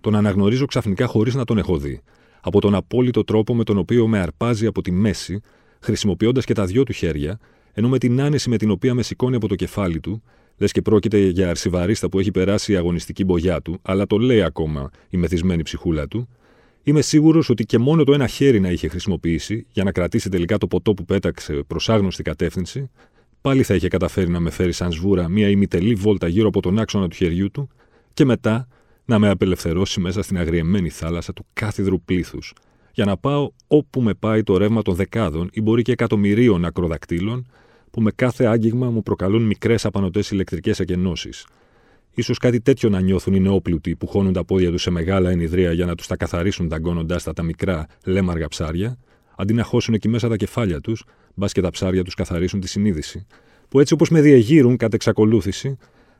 Τον 0.00 0.14
αναγνωρίζω 0.14 0.66
ξαφνικά 0.66 1.06
χωρίς 1.06 1.34
να 1.34 1.44
τον 1.44 1.58
έχω 1.58 1.78
δει, 1.78 2.02
από 2.40 2.60
τον 2.60 2.74
απόλυτο 2.74 3.24
τρόπο 3.24 3.54
με 3.54 3.64
τον 3.64 3.78
οποίο 3.78 4.06
με 4.06 4.18
αρπάζει 4.18 4.66
από 4.66 4.82
τη 4.82 4.90
μέση, 4.90 5.40
χρησιμοποιώντας 5.80 6.44
και 6.44 6.54
τα 6.54 6.64
δυο 6.64 6.82
του 6.82 6.92
χέρια, 6.92 7.38
ενώ 7.72 7.88
με 7.88 7.98
την 7.98 8.20
άνεση 8.20 8.48
με 8.48 8.56
την 8.56 8.70
οποία 8.70 8.94
με 8.94 9.02
σηκώνει 9.02 9.36
από 9.36 9.48
το 9.48 9.54
κεφάλι 9.54 10.00
του, 10.00 10.22
λες 10.56 10.72
και 10.72 10.82
πρόκειται 10.82 11.18
για 11.18 11.48
αρσιβαρίστα 11.50 12.08
που 12.08 12.18
έχει 12.18 12.30
περάσει 12.30 12.72
η 12.72 12.76
αγωνιστική 12.76 13.24
μπογιά 13.24 13.62
του, 13.62 13.78
αλλά 13.82 14.06
το 14.06 14.18
λέει 14.18 14.42
ακόμα 14.42 14.90
η 15.08 15.16
μεθυσμένη 15.16 15.62
ψυχούλα 15.62 16.08
του, 16.08 16.28
Είμαι 16.88 17.00
σίγουρος 17.00 17.48
ότι 17.48 17.64
και 17.64 17.78
μόνο 17.78 18.04
το 18.04 18.12
ένα 18.12 18.26
χέρι 18.26 18.60
να 18.60 18.70
είχε 18.70 18.88
χρησιμοποιήσει 18.88 19.66
για 19.72 19.84
να 19.84 19.92
κρατήσει 19.92 20.28
τελικά 20.28 20.58
το 20.58 20.66
ποτό 20.66 20.94
που 20.94 21.04
πέταξε 21.04 21.52
προς 21.66 21.88
άγνωστη 21.88 22.22
κατεύθυνση, 22.22 22.90
πάλι 23.40 23.62
θα 23.62 23.74
είχε 23.74 23.88
καταφέρει 23.88 24.30
να 24.30 24.40
με 24.40 24.50
φέρει 24.50 24.72
σαν 24.72 24.92
σβούρα 24.92 25.28
μία 25.28 25.48
ημιτελή 25.48 25.94
βόλτα 25.94 26.28
γύρω 26.28 26.48
από 26.48 26.62
τον 26.62 26.78
άξονα 26.78 27.08
του 27.08 27.16
χεριού 27.16 27.50
του 27.50 27.68
και 28.14 28.24
μετά 28.24 28.68
να 29.04 29.18
με 29.18 29.28
απελευθερώσει 29.28 30.00
μέσα 30.00 30.22
στην 30.22 30.38
αγριεμένη 30.38 30.88
θάλασσα 30.88 31.32
του 31.32 31.46
κάθιδρου 31.52 32.00
πλήθους, 32.00 32.52
για 32.92 33.04
να 33.04 33.16
πάω 33.16 33.50
όπου 33.66 34.00
με 34.00 34.14
πάει 34.14 34.42
το 34.42 34.56
ρεύμα 34.56 34.82
των 34.82 34.94
δεκάδων 34.94 35.48
ή 35.52 35.60
μπορεί 35.60 35.82
και 35.82 35.92
εκατομμυρίων 35.92 36.64
ακροδακτήλων 36.64 37.46
που 37.90 38.00
με 38.00 38.10
κάθε 38.10 38.44
άγγιγμα 38.44 38.90
μου 38.90 39.02
προκαλούν 39.02 39.42
μικρές 39.42 39.84
απανοτές 39.84 40.30
ηλεκτρικές 40.30 40.80
εκενώσεις, 40.80 41.46
σω 42.22 42.34
κάτι 42.34 42.60
τέτοιο 42.60 42.88
να 42.88 43.00
νιώθουν 43.00 43.34
οι 43.34 43.40
νεόπλουτοι 43.40 43.96
που 43.96 44.06
χώνουν 44.06 44.32
τα 44.32 44.44
πόδια 44.44 44.70
τους 44.70 44.82
σε 44.82 44.90
μεγάλα 44.90 45.30
ενιδρία 45.30 45.72
για 45.72 45.86
να 45.86 45.94
τους 45.94 46.06
τα 46.06 46.16
καθαρίσουν 46.16 46.68
ταγκώνοντάς 46.68 47.22
τα 47.22 47.32
τα 47.32 47.42
μικρά 47.42 47.86
λέμαργα 48.04 48.48
ψάρια, 48.48 48.98
αντί 49.36 49.52
να 49.52 49.62
χώσουν 49.62 49.94
εκεί 49.94 50.08
μέσα 50.08 50.28
τα 50.28 50.36
κεφάλια 50.36 50.80
τους, 50.80 51.04
μπας 51.34 51.52
και 51.52 51.60
τα 51.60 51.70
ψάρια 51.70 52.04
τους 52.04 52.14
καθαρίσουν 52.14 52.60
τη 52.60 52.68
συνείδηση, 52.68 53.26
που 53.68 53.80
έτσι 53.80 53.94
όπως 53.94 54.10
με 54.10 54.20
διεγείρουν 54.20 54.76
κατά 54.76 54.94
εξακολούθηση, 54.94 55.76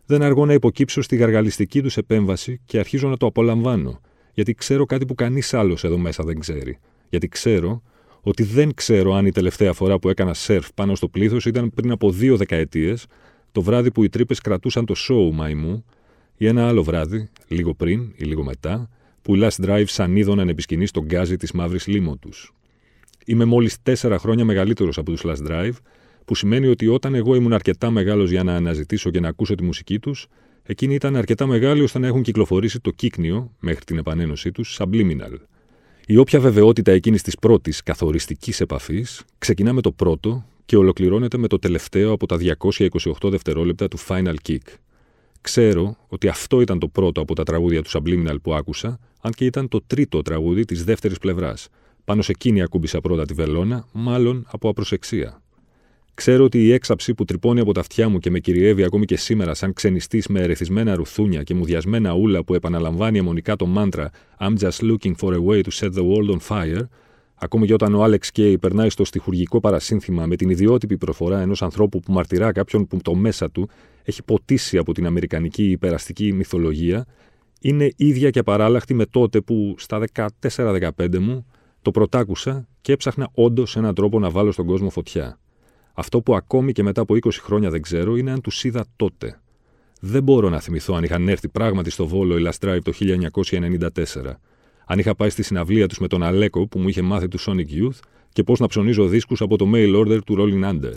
δεν 0.06 0.22
αργώ 0.22 0.46
να 0.46 0.52
υποκύψω 0.52 1.02
στη 1.02 1.16
γαργαλιστική 1.16 1.82
τους 1.82 1.96
επέμβαση 1.96 2.60
και 2.64 2.78
αρχίζω 2.78 3.08
να 3.08 3.16
το 3.16 3.26
απολαμβάνω, 3.26 4.00
γιατί 4.32 4.54
ξέρω 4.54 4.86
κάτι 4.86 5.06
που 5.06 5.14
κανείς 5.14 5.54
άλλος 5.54 5.84
εδώ 5.84 5.98
μέσα 5.98 6.24
δεν 6.24 6.38
ξέρει. 6.38 6.78
Γιατί 7.08 7.28
ξέρω 7.28 7.82
ότι 8.20 8.42
δεν 8.42 8.74
ξέρω 8.74 9.14
αν 9.14 9.26
η 9.26 9.32
τελευταία 9.32 9.72
φορά 9.72 9.98
που 9.98 10.08
έκανα 10.08 10.34
σερφ 10.34 10.72
πάνω 10.74 10.94
στο 10.94 11.08
πλήθος 11.08 11.46
ήταν 11.46 11.70
πριν 11.74 11.90
από 11.90 12.10
δύο 12.10 12.36
δεκαετίες, 12.36 13.06
το 13.56 13.62
βράδυ 13.62 13.90
που 13.90 14.04
οι 14.04 14.08
τρύπες 14.08 14.40
κρατούσαν 14.40 14.84
το 14.84 14.94
show 14.96 15.30
μαϊμού, 15.32 15.84
ή 16.36 16.46
ένα 16.46 16.68
άλλο 16.68 16.82
βράδυ, 16.82 17.28
λίγο 17.48 17.74
πριν 17.74 18.12
ή 18.16 18.24
λίγο 18.24 18.44
μετά, 18.44 18.88
που 19.22 19.34
οι 19.34 19.40
Last 19.42 19.64
Drive 19.64 19.84
σαν 19.86 20.16
είδωναν 20.16 20.48
επισκηνή 20.48 20.86
στον 20.86 21.04
γκάζι 21.04 21.36
της 21.36 21.52
μαύρης 21.52 21.86
λίμω 21.86 22.16
τους. 22.16 22.52
Είμαι 23.24 23.44
μόλις 23.44 23.82
τέσσερα 23.82 24.18
χρόνια 24.18 24.44
μεγαλύτερος 24.44 24.98
από 24.98 25.10
τους 25.10 25.22
Last 25.24 25.50
Drive, 25.50 25.72
που 26.24 26.34
σημαίνει 26.34 26.66
ότι 26.66 26.86
όταν 26.86 27.14
εγώ 27.14 27.34
ήμουν 27.34 27.52
αρκετά 27.52 27.90
μεγάλος 27.90 28.30
για 28.30 28.42
να 28.42 28.54
αναζητήσω 28.54 29.10
και 29.10 29.20
να 29.20 29.28
ακούσω 29.28 29.54
τη 29.54 29.62
μουσική 29.62 29.98
τους, 29.98 30.26
εκείνοι 30.62 30.94
ήταν 30.94 31.16
αρκετά 31.16 31.46
μεγάλοι 31.46 31.82
ώστε 31.82 31.98
να 31.98 32.06
έχουν 32.06 32.22
κυκλοφορήσει 32.22 32.80
το 32.80 32.90
κύκνιο, 32.90 33.50
μέχρι 33.58 33.84
την 33.84 33.98
επανένωσή 33.98 34.52
τους, 34.52 34.78
Subliminal. 34.80 35.36
Η 36.06 36.16
όποια 36.16 36.40
βεβαιότητα 36.40 36.92
εκείνης 36.92 37.22
της 37.22 37.34
πρώτης 37.34 37.82
καθοριστικής 37.82 38.60
επαφής 38.60 39.24
ξεκινά 39.38 39.72
με 39.72 39.80
το 39.80 39.92
πρώτο 39.92 40.44
και 40.66 40.76
ολοκληρώνεται 40.76 41.36
με 41.36 41.46
το 41.46 41.58
τελευταίο 41.58 42.12
από 42.12 42.26
τα 42.26 42.38
228 42.58 43.30
δευτερόλεπτα 43.30 43.88
του 43.88 43.98
Final 44.08 44.34
Kick. 44.48 44.74
Ξέρω 45.40 45.96
ότι 46.08 46.28
αυτό 46.28 46.60
ήταν 46.60 46.78
το 46.78 46.88
πρώτο 46.88 47.20
από 47.20 47.34
τα 47.34 47.42
τραγούδια 47.42 47.82
του 47.82 47.90
Subliminal 47.90 48.36
που 48.42 48.54
άκουσα, 48.54 48.98
αν 49.20 49.32
και 49.32 49.44
ήταν 49.44 49.68
το 49.68 49.80
τρίτο 49.86 50.22
τραγούδι 50.22 50.64
της 50.64 50.84
δεύτερης 50.84 51.18
πλευράς. 51.18 51.68
Πάνω 52.04 52.22
σε 52.22 52.30
εκείνη 52.30 52.62
ακούμπησα 52.62 53.00
πρώτα 53.00 53.24
τη 53.24 53.34
βελόνα, 53.34 53.86
μάλλον 53.92 54.46
από 54.50 54.68
απροσεξία. 54.68 55.40
Ξέρω 56.14 56.44
ότι 56.44 56.64
η 56.64 56.72
έξαψη 56.72 57.14
που 57.14 57.24
τρυπώνει 57.24 57.60
από 57.60 57.72
τα 57.72 57.80
αυτιά 57.80 58.08
μου 58.08 58.18
και 58.18 58.30
με 58.30 58.38
κυριεύει 58.38 58.84
ακόμη 58.84 59.04
και 59.04 59.16
σήμερα 59.16 59.54
σαν 59.54 59.72
ξενιστής 59.72 60.26
με 60.26 60.40
ερεθισμένα 60.40 60.94
ρουθούνια 60.94 61.42
και 61.42 61.54
μουδιασμένα 61.54 62.12
ούλα 62.14 62.44
που 62.44 62.54
επαναλαμβάνει 62.54 63.18
αιμονικά 63.18 63.56
το 63.56 63.66
μάντρα 63.66 64.10
I'm 64.40 64.56
just 64.58 64.80
looking 64.80 65.14
for 65.20 65.32
a 65.34 65.42
way 65.42 65.62
to 65.62 65.70
set 65.70 65.92
the 65.92 66.04
world 66.04 66.30
on 66.30 66.38
fire, 66.48 66.82
Ακόμη 67.38 67.66
και 67.66 67.72
όταν 67.72 67.94
ο 67.94 68.02
Άλεξ 68.02 68.30
Κέι 68.30 68.58
περνάει 68.58 68.90
στο 68.90 69.04
στοιχουργικό 69.04 69.60
παρασύνθημα 69.60 70.26
με 70.26 70.36
την 70.36 70.50
ιδιότυπη 70.50 70.96
προφορά 70.96 71.40
ενός 71.40 71.62
ανθρώπου 71.62 72.00
που 72.00 72.12
μαρτυρά 72.12 72.52
κάποιον 72.52 72.86
που 72.86 72.96
το 73.02 73.14
μέσα 73.14 73.50
του 73.50 73.68
έχει 74.02 74.22
ποτίσει 74.22 74.78
από 74.78 74.92
την 74.92 75.06
αμερικανική 75.06 75.70
υπεραστική 75.70 76.32
μυθολογία, 76.32 77.06
είναι 77.60 77.92
ίδια 77.96 78.30
και 78.30 78.42
παράλλαχτη 78.42 78.94
με 78.94 79.06
τότε 79.06 79.40
που 79.40 79.74
στα 79.78 80.04
14-15 80.48 81.18
μου 81.18 81.46
το 81.82 81.90
πρωτάκουσα 81.90 82.68
και 82.80 82.92
έψαχνα 82.92 83.28
όντως 83.34 83.76
έναν 83.76 83.94
τρόπο 83.94 84.18
να 84.18 84.30
βάλω 84.30 84.52
στον 84.52 84.66
κόσμο 84.66 84.90
φωτιά. 84.90 85.38
Αυτό 85.94 86.20
που 86.20 86.34
ακόμη 86.34 86.72
και 86.72 86.82
μετά 86.82 87.00
από 87.00 87.14
20 87.14 87.30
χρόνια 87.32 87.70
δεν 87.70 87.82
ξέρω 87.82 88.16
είναι 88.16 88.30
αν 88.30 88.40
τους 88.40 88.64
είδα 88.64 88.84
τότε. 88.96 89.40
Δεν 90.00 90.22
μπορώ 90.22 90.48
να 90.48 90.60
θυμηθώ 90.60 90.94
αν 90.94 91.04
είχαν 91.04 91.28
έρθει 91.28 91.48
πράγματι 91.48 91.90
στο 91.90 92.06
Βόλο 92.06 92.38
η 92.38 92.42
Last 92.46 92.68
Drive 92.68 92.78
το 92.82 92.92
1994 93.82 94.32
αν 94.86 94.98
είχα 94.98 95.14
πάει 95.14 95.30
στη 95.30 95.42
συναυλία 95.42 95.86
τους 95.86 95.98
με 95.98 96.08
τον 96.08 96.22
Αλέκο 96.22 96.66
που 96.66 96.78
μου 96.78 96.88
είχε 96.88 97.02
μάθει 97.02 97.28
τους 97.28 97.46
Sonic 97.48 97.82
Youth 97.82 97.98
και 98.32 98.42
πώς 98.42 98.58
να 98.58 98.66
ψωνίζω 98.66 99.06
δίσκους 99.06 99.40
από 99.40 99.56
το 99.56 99.70
mail 99.74 99.96
order 100.00 100.18
του 100.24 100.36
Rolling 100.38 100.70
Under. 100.70 100.94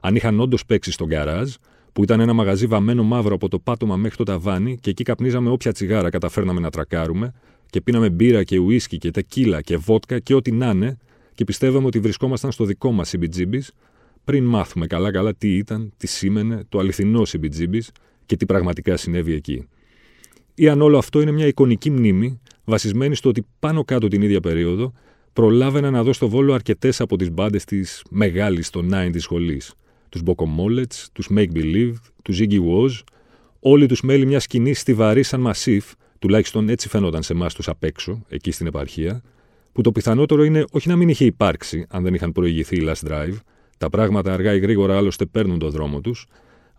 Αν 0.00 0.14
είχαν 0.14 0.40
όντως 0.40 0.66
παίξει 0.66 0.92
στον 0.92 1.08
garage, 1.12 1.54
που 1.92 2.02
ήταν 2.02 2.20
ένα 2.20 2.32
μαγαζί 2.32 2.66
βαμμένο 2.66 3.02
μαύρο 3.02 3.34
από 3.34 3.48
το 3.48 3.58
πάτωμα 3.58 3.96
μέχρι 3.96 4.16
το 4.16 4.24
ταβάνι 4.24 4.78
και 4.80 4.90
εκεί 4.90 5.02
καπνίζαμε 5.02 5.50
όποια 5.50 5.72
τσιγάρα 5.72 6.10
καταφέρναμε 6.10 6.60
να 6.60 6.70
τρακάρουμε 6.70 7.32
και 7.70 7.80
πίναμε 7.80 8.10
μπύρα 8.10 8.42
και 8.44 8.58
ουίσκι 8.58 8.98
και 8.98 9.10
τεκίλα 9.10 9.60
και 9.60 9.76
βότκα 9.76 10.18
και 10.18 10.34
ό,τι 10.34 10.52
να 10.52 10.70
είναι 10.70 10.98
και 11.34 11.44
πιστεύαμε 11.44 11.86
ότι 11.86 11.98
βρισκόμασταν 11.98 12.52
στο 12.52 12.64
δικό 12.64 12.92
μας 12.92 13.14
CBGBs 13.16 13.68
πριν 14.24 14.44
μάθουμε 14.44 14.86
καλά-καλά 14.86 15.34
τι 15.34 15.56
ήταν, 15.56 15.92
τι 15.96 16.06
σήμαινε 16.06 16.64
το 16.68 16.78
αληθινό 16.78 17.22
CBGBs 17.26 17.88
και 18.26 18.36
τι 18.36 18.46
πραγματικά 18.46 18.96
συνέβη 18.96 19.32
εκεί. 19.32 19.68
Ή 20.54 20.68
αν 20.68 20.80
όλο 20.80 20.98
αυτό 20.98 21.20
είναι 21.20 21.30
μια 21.30 21.46
εικονική 21.46 21.90
μνήμη 21.90 22.40
βασισμένη 22.64 23.14
στο 23.14 23.28
ότι 23.28 23.46
πάνω 23.58 23.84
κάτω 23.84 24.08
την 24.08 24.22
ίδια 24.22 24.40
περίοδο 24.40 24.92
προλάβαινα 25.32 25.90
να 25.90 26.02
δω 26.02 26.12
στο 26.12 26.28
βόλο 26.28 26.54
αρκετές 26.54 27.00
από 27.00 27.16
τις 27.16 27.30
μπάντες 27.30 27.64
της 27.64 28.04
μεγάλης 28.10 28.70
των 28.70 28.90
90 28.94 29.10
σχολής. 29.16 29.74
Τους 30.08 30.22
Bocomollets, 30.24 31.06
τους 31.12 31.28
Make 31.34 31.52
Believe, 31.54 31.94
τους 32.22 32.38
Ziggy 32.40 32.58
Woz, 32.58 33.02
όλοι 33.60 33.86
τους 33.86 34.02
μέλη 34.02 34.26
μιας 34.26 34.42
σκηνής 34.42 34.80
στιβαρή 34.80 35.22
σαν 35.22 35.40
μασίφ, 35.40 35.92
τουλάχιστον 36.18 36.68
έτσι 36.68 36.88
φαινόταν 36.88 37.22
σε 37.22 37.32
εμάς 37.32 37.54
τους 37.54 37.68
απ' 37.68 37.84
έξω, 37.84 38.24
εκεί 38.28 38.50
στην 38.50 38.66
επαρχία, 38.66 39.22
που 39.72 39.80
το 39.80 39.92
πιθανότερο 39.92 40.44
είναι 40.44 40.64
όχι 40.70 40.88
να 40.88 40.96
μην 40.96 41.08
είχε 41.08 41.24
υπάρξει 41.24 41.86
αν 41.88 42.02
δεν 42.02 42.14
είχαν 42.14 42.32
προηγηθεί 42.32 42.76
η 42.76 42.88
Last 42.88 43.10
Drive, 43.10 43.34
τα 43.78 43.88
πράγματα 43.88 44.32
αργά 44.32 44.54
ή 44.54 44.58
γρήγορα 44.58 44.96
άλλωστε 44.96 45.26
παίρνουν 45.26 45.58
το 45.58 45.70
δρόμο 45.70 46.00
τους, 46.00 46.26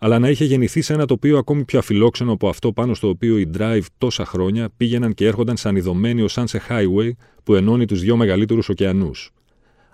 αλλά 0.04 0.20
να 0.20 0.30
είχε 0.30 0.46
γεννηθεί 0.46 0.82
σε 0.82 0.94
ένα 0.94 1.06
τοπίο 1.06 1.38
ακόμη 1.38 1.64
πιο 1.64 1.80
αφιλόξενο 1.80 2.32
από 2.32 2.50
αυτό 2.50 2.72
πάνω 2.74 2.94
στο 2.94 3.08
οποίο 3.08 3.38
οι 3.38 3.50
Drive 3.58 3.82
τόσα 3.98 4.26
χρόνια 4.26 4.70
πήγαιναν 4.78 5.14
και 5.14 5.26
έρχονταν 5.26 5.58
σαν 5.58 5.76
ειδωμένοι 5.76 6.22
ως 6.22 6.32
σαν 6.32 6.48
σε 6.48 6.62
highway 6.70 7.12
που 7.44 7.56
ενώνει 7.56 7.86
τους 7.86 8.02
δύο 8.02 8.16
μεγαλύτερους 8.16 8.70
ωκεανούς. 8.70 9.32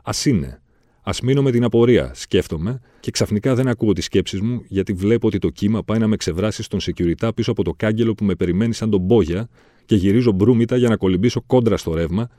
Α 0.03 0.11
είναι. 0.25 0.61
Α 1.01 1.11
μείνω 1.23 1.41
με 1.41 1.51
την 1.51 1.63
απορία, 1.63 2.11
σκέφτομαι, 2.13 2.81
και 2.99 3.11
ξαφνικά 3.11 3.55
δεν 3.55 3.67
ακούω 3.67 3.93
τις 3.93 4.05
σκέψεις 4.05 4.41
μου, 4.41 4.61
γιατί 4.67 4.93
βλέπω 4.93 5.27
ότι 5.27 5.37
το 5.37 5.49
κύμα 5.49 5.83
πάει 5.83 5.99
να 5.99 6.07
με 6.07 6.15
ξεβράσει 6.15 6.63
στον 6.63 6.79
security 6.81 7.29
πίσω 7.35 7.51
από 7.51 7.63
το 7.63 7.73
κάγκελο 7.77 8.13
που 8.13 8.25
με 8.25 8.35
περιμένει 8.35 8.73
σαν 8.73 8.89
τον 8.89 8.99
μπόγια 8.99 9.49
και 9.85 9.95
γυρίζω 9.95 10.31
μπρούμητα 10.31 10.77
για 10.77 10.89
να 10.89 10.95
κολυμπήσω 10.95 11.41
κόντρα 11.41 11.77
στο 11.77 11.93
ρεύμα, 11.93 12.29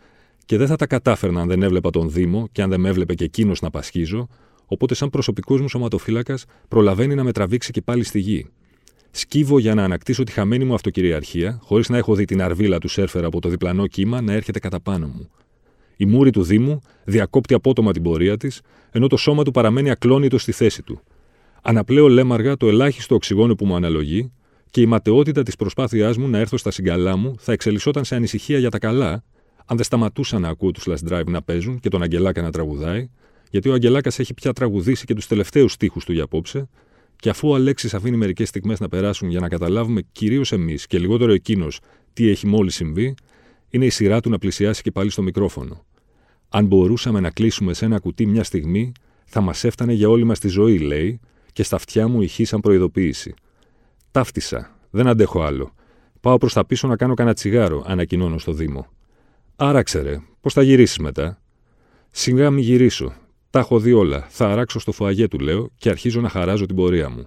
και 0.45 0.57
δεν 0.57 0.67
θα 0.67 0.77
τα 0.77 0.87
κατάφερνα 0.87 1.41
αν 1.41 1.49
δεν 1.49 1.63
έβλεπα 1.63 1.91
τον 1.91 2.11
Δήμο 2.11 2.49
και 2.53 2.63
αν 2.63 2.71
δεν 2.71 2.81
με 2.81 2.89
έβλεπε 2.89 3.15
και 3.15 3.25
εκείνος 3.25 3.61
να 3.61 3.71
πασχίζω, 3.71 4.29
οπότε 4.69 4.95
σαν 4.95 5.11
προσωπικός 5.11 5.61
μου 5.61 5.69
σωματοφύλακας 5.69 6.45
προλαβαίνει 6.69 7.15
να 7.15 7.25
με 7.25 7.33
τραβήξει 7.33 7.73
και 7.73 7.83
πάλι 7.83 8.05
στη 8.05 8.19
γη. 8.19 8.47
Σκύβω 9.11 9.59
για 9.59 9.75
να 9.75 9.85
ανακτήσω 9.85 10.23
τη 10.23 10.33
χαμένη 10.33 10.65
μου 10.65 10.75
αυτοκυριαρχία, 10.75 11.59
χωρίς 11.63 11.89
να 11.89 11.97
έχω 11.97 12.15
δει 12.15 12.25
την 12.25 12.43
αρβίλα 12.43 12.79
του 12.79 12.89
σέρφερ 12.89 13.25
από 13.25 13.41
το 13.41 13.49
διπλανό 13.49 13.87
κύμα 13.87 14.21
να 14.21 14.33
έρχεται 14.33 14.59
κατά 14.59 14.81
πάνω 14.81 15.07
μου. 15.07 15.31
Η 15.97 16.07
μούρη 16.07 16.31
του 16.31 16.43
Δήμου 16.43 16.81
διακόπτει 17.05 17.55
απότομα 17.55 17.93
την 17.93 18.03
πορεία 18.03 18.37
της, 18.37 18.61
ενώ 18.91 19.07
το 19.07 19.17
σώμα 19.17 19.43
του 19.43 19.51
παραμένει 19.51 19.91
ακλόνητο 19.91 20.39
στη 20.39 20.53
θέση 20.53 20.83
του. 20.83 21.01
Αναπλέω 21.63 22.09
λέμαργα 22.09 22.57
το 22.57 22.69
ελάχιστο 22.69 23.15
οξυγόνο 23.15 23.55
που 23.55 23.67
μου 23.67 23.75
αναλογεί 23.75 24.33
και 24.71 24.81
η 24.81 24.87
ματαιότητα 24.87 25.43
της 25.43 25.57
προσπάθειάς 25.57 26.17
μου 26.17 26.29
να 26.29 26.39
έρθω 26.39 26.57
στα 26.57 26.71
συγκαλά 26.71 27.17
μου 27.17 27.35
θα 27.39 27.53
εξελισσόταν 27.53 28.05
σε 28.05 28.15
ανησυχία 28.15 28.59
για 28.59 28.71
τα 28.71 28.79
καλά, 28.79 29.25
αν 29.67 29.77
δεν 29.77 29.85
σταματούσα 29.85 30.39
να 30.39 30.49
ακούω 30.49 30.71
τους 30.71 30.87
Last 30.89 31.13
Drive 31.13 31.27
να 31.27 31.43
παίζουν 31.43 31.79
και 31.81 31.89
τον 31.89 32.03
Αγγελάκα 32.03 32.43
να 32.43 32.51
τραγουδάει, 32.51 33.11
γιατί 33.51 33.69
ο 33.69 33.73
Αγγελάκας 33.73 34.19
έχει 34.19 34.35
πια 34.35 34.53
τραγουδήσει 34.53 35.05
και 35.05 35.15
τους 35.15 35.27
τελευταίους 35.27 35.73
στίχους 35.73 36.05
του 36.05 36.13
για 36.13 36.23
απόψε, 36.23 36.69
και 37.17 37.29
αφού 37.29 37.49
ο 37.49 37.55
Αλέξης 37.55 37.95
αφήνει 37.95 38.17
μερικές 38.17 38.49
στιγμές 38.49 38.81
να 38.81 38.89
περάσουν 38.89 39.29
για 39.29 39.41
να 39.41 39.49
καταλάβουμε 39.49 40.03
κυρίως 40.13 40.53
εμείς 40.53 40.87
και 40.87 40.99
λιγότερο 40.99 41.33
εκείνος 41.33 41.81
τι 42.13 42.29
έχει 42.29 42.47
μόλις 42.47 42.75
συμβεί, 42.75 43.15
είναι 43.71 43.85
η 43.85 43.91
σειρά 43.91 44.21
του 44.21 44.31
να 44.31 44.39
πλησιάσει 44.39 44.83
και 44.83 44.91
πάλι 44.91 45.11
στο 45.11 45.23
μικρόφωνο. 45.23 45.85
Αν 46.49 46.67
μπορούσαμε 46.67 47.21
να 47.21 47.31
κλείσουμε 47.31 47.75
σε 47.75 47.85
ένα 47.85 47.99
κουτί 47.99 48.27
μια 48.27 48.45
στιγμή, 48.45 48.93
θα 49.25 49.41
μας 49.41 49.65
έφτανε 49.65 49.93
για 49.93 50.09
όλη 50.09 50.25
μας 50.25 50.39
τη 50.39 50.49
ζωή, 50.49 50.79
λέει, 50.79 51.21
και 51.53 51.63
στα 51.63 51.77
αυτιά 51.77 52.09
μου 52.09 52.23
ηχεί 52.23 52.45
σαν 52.45 52.61
προειδοποίηση. 52.61 53.35
Ταύτισα. 54.11 54.79
Δεν 54.91 55.07
αντέχω 55.07 55.43
άλλο. 55.43 55.75
Πάω 56.21 56.39
προς 56.39 56.53
τα 56.53 56.67
πίσω 56.67 56.89
να 56.89 56.97
κάνω 56.97 57.15
κανένα 57.15 57.35
τσιγάρο, 57.35 57.85
ανακοινώνω 57.87 58.39
στο 58.39 58.53
Δήμο. 58.53 58.87
Άρα 59.57 59.83
ξέρε, 59.83 60.21
πώς 60.41 60.53
θα 60.53 60.63
γυρίσεις 60.63 60.99
μετά; 60.99 61.41
Σιγά 62.11 62.51
μη 62.51 62.61
γυρίσω. 62.61 63.15
Τα 63.51 63.59
έχω 63.59 63.79
δει 63.79 63.93
όλα. 63.93 64.27
Θα 64.29 64.49
αράξω 64.49 64.79
στο 64.79 64.93
φουαγέ, 64.93 65.29
του 65.29 65.39
λέω, 65.39 65.71
και 65.77 65.89
αρχίζω 65.89 66.21
να 66.21 66.29
χαράζω 66.29 66.67
την 66.67 66.77
πορεία 66.77 67.11
μου. 67.11 67.27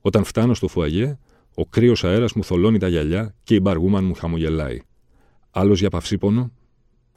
Όταν 0.00 0.24
φτάνω 0.24 0.54
στο 0.54 0.68
φουαγέ, 0.68 1.18
ο 1.54 1.66
κρύος 1.66 2.04
αέρας 2.04 2.32
μου 2.32 2.44
θολώνει 2.44 2.78
τα 2.78 2.88
γυαλιά 2.88 3.34
και 3.42 3.54
η 3.54 3.58
μπαργούμαν 3.62 4.04
μου 4.04 4.14
χαμογελάει. 4.14 4.78
Άλλος 5.50 5.80
για 5.80 5.90
παυσίπονο; 5.90 6.52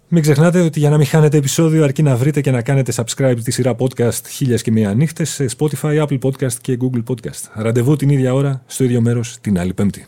Μην 0.08 0.22
ξεχνάτε 0.22 0.62
ότι 0.62 0.80
για 0.80 0.90
να 0.90 0.98
μην 0.98 1.06
χάνετε 1.06 1.38
επεισόδιο 1.38 1.84
αρκεί 1.84 2.04
να 2.04 2.16
βρείτε 2.16 2.42
και 2.42 2.52
να 2.52 2.62
κάνετε 2.62 2.94
subscribe 2.96 3.38
τη 3.44 3.52
σειρά 3.52 3.76
podcast 3.80 4.28
χίλιας 4.30 4.62
και 4.62 4.72
μία 4.72 4.94
νύχτες 4.94 5.30
σε 5.30 5.46
Spotify, 5.58 6.06
Apple 6.06 6.20
Podcast 6.20 6.54
και 6.54 6.78
Google 6.82 7.04
Podcast. 7.04 7.52
Ραντεβού 7.54 7.96
την 7.96 8.10
ίδια 8.10 8.34
ώρα, 8.34 8.64
στο 8.66 8.84
ίδιο 8.84 9.02
μέρος, 9.02 9.38
την 9.42 9.60
άλλη 9.60 9.74
πέμπτη. 9.74 10.08